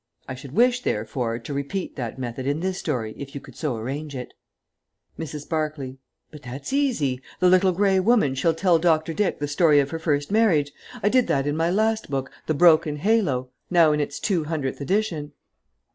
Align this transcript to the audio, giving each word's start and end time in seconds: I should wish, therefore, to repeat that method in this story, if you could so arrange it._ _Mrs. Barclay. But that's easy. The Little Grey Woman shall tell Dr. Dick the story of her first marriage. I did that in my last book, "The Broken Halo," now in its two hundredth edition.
I 0.27 0.33
should 0.33 0.53
wish, 0.53 0.81
therefore, 0.81 1.37
to 1.37 1.53
repeat 1.53 1.95
that 1.95 2.17
method 2.17 2.47
in 2.47 2.59
this 2.61 2.79
story, 2.79 3.13
if 3.19 3.35
you 3.35 3.39
could 3.39 3.55
so 3.55 3.75
arrange 3.77 4.15
it._ 4.15 4.33
_Mrs. 5.23 5.47
Barclay. 5.47 5.97
But 6.31 6.41
that's 6.41 6.73
easy. 6.73 7.21
The 7.39 7.47
Little 7.47 7.71
Grey 7.71 7.99
Woman 7.99 8.33
shall 8.33 8.55
tell 8.55 8.79
Dr. 8.79 9.13
Dick 9.13 9.37
the 9.37 9.47
story 9.47 9.79
of 9.79 9.91
her 9.91 9.99
first 9.99 10.31
marriage. 10.31 10.71
I 11.03 11.09
did 11.09 11.27
that 11.27 11.45
in 11.45 11.55
my 11.55 11.69
last 11.69 12.09
book, 12.09 12.31
"The 12.47 12.55
Broken 12.55 12.95
Halo," 12.95 13.51
now 13.69 13.91
in 13.91 13.99
its 13.99 14.19
two 14.19 14.45
hundredth 14.45 14.81
edition. 14.81 15.33